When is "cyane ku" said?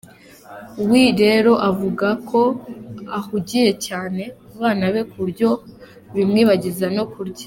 3.85-4.51